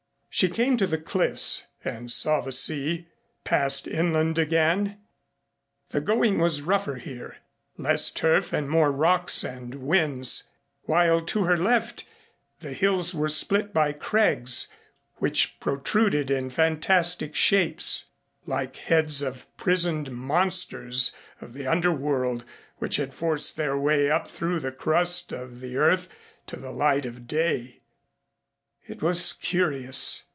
She 0.33 0.47
came 0.47 0.77
to 0.77 0.87
the 0.87 0.97
cliffs 0.97 1.65
and 1.83 2.09
saw 2.09 2.39
the 2.39 2.53
sea, 2.53 3.09
passed 3.43 3.85
inland 3.85 4.39
again. 4.39 4.97
The 5.89 5.99
going 5.99 6.39
was 6.39 6.61
rougher 6.61 6.95
here, 6.95 7.39
less 7.77 8.09
turf 8.09 8.53
and 8.53 8.69
more 8.69 8.93
rocks 8.93 9.43
and 9.43 9.73
whins, 9.75 10.45
while 10.83 11.19
to 11.25 11.43
her 11.43 11.57
left 11.57 12.05
the 12.61 12.71
hills 12.71 13.13
were 13.13 13.27
split 13.27 13.73
by 13.73 13.91
crags 13.91 14.69
which 15.17 15.59
protruded 15.59 16.31
in 16.31 16.49
fantastic 16.49 17.35
shapes, 17.35 18.05
like 18.45 18.77
heads 18.77 19.21
of 19.21 19.45
prisoned 19.57 20.11
monsters 20.11 21.11
of 21.41 21.51
the 21.53 21.67
underworld 21.67 22.45
which 22.77 22.95
had 22.95 23.13
forced 23.13 23.57
their 23.57 23.77
way 23.77 24.09
up 24.09 24.29
through 24.29 24.61
the 24.61 24.71
crust 24.71 25.33
of 25.33 25.59
the 25.59 25.75
earth 25.75 26.07
to 26.47 26.55
the 26.57 26.71
light 26.71 27.05
of 27.05 27.27
day. 27.27 27.79
It 28.87 29.01
was 29.03 29.33
curious. 29.33 30.23